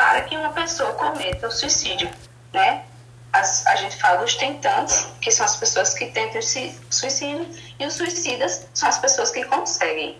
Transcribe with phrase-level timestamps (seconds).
[0.00, 2.10] para que uma pessoa cometa o suicídio,
[2.54, 2.86] né?
[3.34, 7.46] As, a gente fala os tentantes, que são as pessoas que tentam suicídio,
[7.78, 10.18] e os suicidas são as pessoas que conseguem.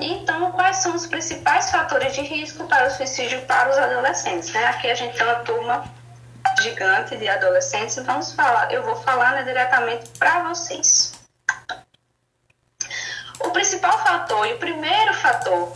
[0.00, 4.52] Então, quais são os principais fatores de risco para o suicídio para os adolescentes?
[4.52, 4.66] Né?
[4.66, 5.84] Aqui a gente tem uma turma
[6.62, 11.05] gigante de adolescentes, vamos falar, eu vou falar né, diretamente para vocês.
[13.56, 15.72] Principal fator e o primeiro fator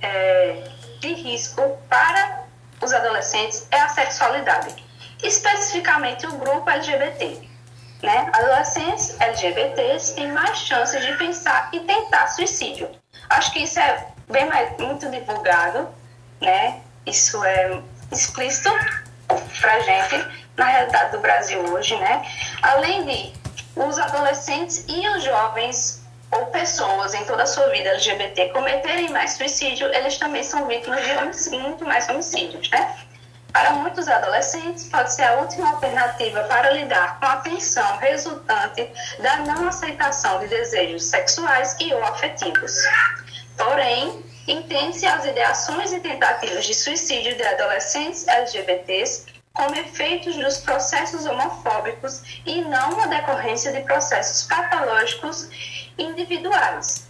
[0.00, 0.70] é,
[1.00, 2.44] de risco para
[2.80, 4.72] os adolescentes é a sexualidade,
[5.20, 7.42] especificamente o grupo LGBT.
[8.04, 8.30] Né?
[8.32, 12.88] Adolescentes LGBTs têm mais chances de pensar e tentar suicídio.
[13.30, 15.88] Acho que isso é bem mais, muito divulgado,
[16.40, 16.82] né?
[17.04, 18.70] Isso é explícito
[19.60, 20.24] para gente
[20.56, 22.24] na realidade do Brasil hoje, né?
[22.62, 23.42] Além de
[23.74, 26.01] os adolescentes e os jovens
[26.32, 31.04] ou pessoas em toda a sua vida LGBT cometerem mais suicídio, eles também são vítimas
[31.04, 32.96] de homicídio, muito mais homicídios, né?
[33.52, 39.36] Para muitos adolescentes, pode ser a última alternativa para lidar com a tensão resultante da
[39.40, 42.72] não aceitação de desejos sexuais e ou afetivos.
[43.58, 51.26] Porém, entende-se as ideações e tentativas de suicídio de adolescentes LGBTs como efeitos dos processos
[51.26, 55.48] homofóbicos e não uma decorrência de processos patológicos
[55.98, 57.08] individuais.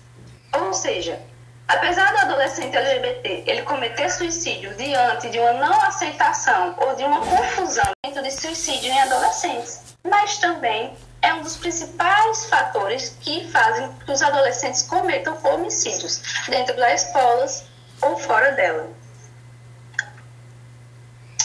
[0.53, 1.21] Ou seja,
[1.69, 7.21] apesar do adolescente LGBT ele cometer suicídio diante de uma não aceitação ou de uma
[7.21, 13.91] confusão dentro de suicídio em adolescentes, mas também é um dos principais fatores que fazem
[14.05, 17.65] que os adolescentes cometam homicídios dentro das escolas
[18.03, 19.02] ou fora dela.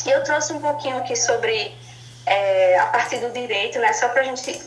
[0.05, 1.75] Eu trouxe um pouquinho aqui sobre
[2.25, 4.61] é, a partir do direito, né, só para a gente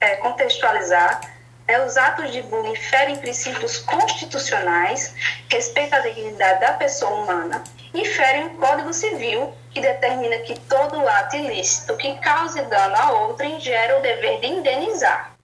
[0.00, 1.20] é, contextualizar
[1.68, 5.14] é, os atos de bullying ferem princípios constitucionais,
[5.50, 11.06] respeito à dignidade da pessoa humana e ferem o Código Civil, que determina que todo
[11.08, 15.35] ato ilícito que cause dano a outrem gera o dever de indenizar.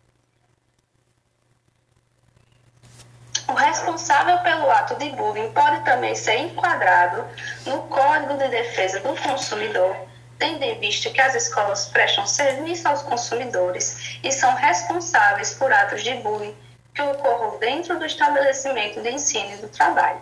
[3.48, 7.24] O responsável pelo ato de bullying pode também ser enquadrado
[7.66, 9.96] no Código de Defesa do Consumidor,
[10.38, 16.02] tendo em vista que as escolas prestam serviço aos consumidores e são responsáveis por atos
[16.02, 16.56] de bullying
[16.94, 20.20] que ocorram dentro do estabelecimento de ensino e do trabalho.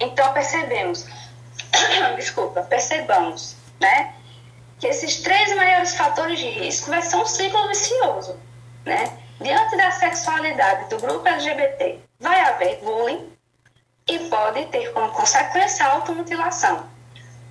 [0.00, 1.06] Então percebemos,
[2.16, 4.14] desculpa, percebamos, né,
[4.78, 8.38] que esses três maiores fatores de risco vai ser um ciclo vicioso,
[8.84, 9.17] né?
[9.40, 13.32] Diante da sexualidade do grupo LGBT, vai haver bullying
[14.08, 16.98] e pode ter como consequência a automutilação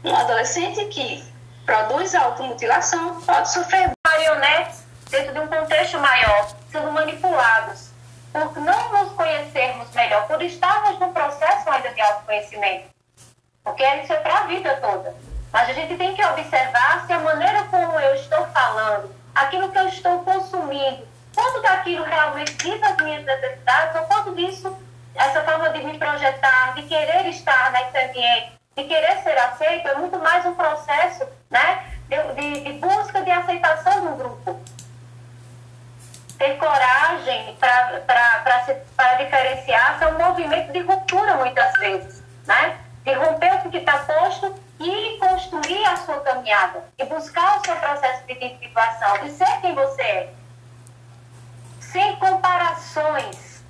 [0.04, 1.24] um adolescente que
[1.66, 7.90] produz automutilação pode sofrer marionetes dentro de um contexto maior, sendo manipulados,
[8.32, 12.90] por não nos conhecermos melhor, por estarmos no processo ainda de autoconhecimento.
[13.64, 15.16] Porque isso é para a vida toda.
[15.52, 19.80] Mas a gente tem que observar se a maneira como eu estou falando, aquilo que
[19.80, 21.08] eu estou consumindo,
[21.48, 24.78] quanto daquilo realmente diz as minhas necessidades, ou quanto disso,
[25.16, 29.96] essa forma de me projetar, de querer estar nesse ambiente, de querer ser aceito é
[29.96, 34.62] muito mais um processo né, de, de busca de aceitação do grupo.
[36.38, 42.24] Ter coragem para diferenciar é um movimento de ruptura, muitas vezes.
[42.46, 42.78] Né?
[43.04, 46.84] De romper o que está posto e construir a sua caminhada.
[47.00, 50.34] E buscar o seu processo de identificação, de ser quem você é.
[51.92, 53.64] Sem comparações,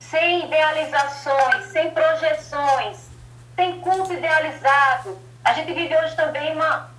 [0.00, 3.08] sem idealizações, sem projeções
[3.58, 5.18] tem culto idealizado.
[5.44, 6.90] A gente vive hoje também uma,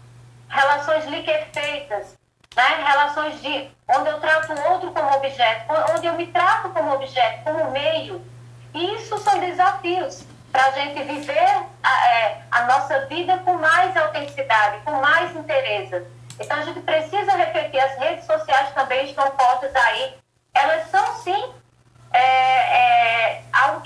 [0.50, 2.18] relações liquefeitas,
[2.54, 2.84] né?
[2.86, 5.66] relações de onde eu trato o outro como objeto,
[5.96, 8.22] onde eu me trato como objeto, como meio.
[8.74, 13.96] E isso são desafios para a gente viver a, é, a, nossa vida com mais
[13.96, 16.06] autenticidade, com mais interesse.
[16.38, 20.18] Então a gente precisa refletir, as redes sociais também estão postas aí.
[20.54, 21.54] Elas são sim
[22.12, 23.82] é, é, algo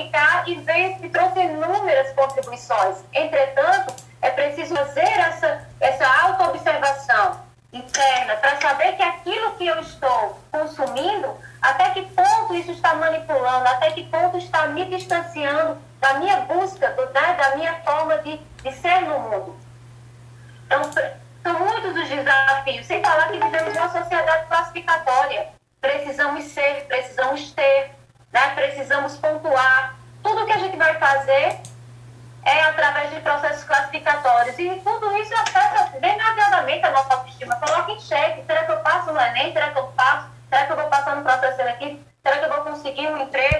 [0.00, 2.98] e veio e trouxe inúmeras contribuições.
[3.12, 7.40] Entretanto, é preciso fazer essa, essa auto-observação
[7.72, 13.66] interna para saber que aquilo que eu estou consumindo, até que ponto isso está manipulando,
[13.68, 18.38] até que ponto está me distanciando da minha busca, do, né, da minha forma de,
[18.62, 19.56] de ser no mundo.
[20.66, 20.82] Então,
[21.42, 24.73] são muitos os desafios, sem falar que vivemos uma sociedade classificatória
[34.14, 34.58] classificatórios.
[34.58, 37.56] E tudo isso afeta demasiadamente a nossa autoestima.
[37.56, 39.52] Coloca em xeque, será que eu passo no Enem?
[39.52, 40.28] Será que eu passo?
[40.48, 42.00] Será que eu vou passar no processo aqui?
[42.22, 43.44] Será que eu vou conseguir um emprego?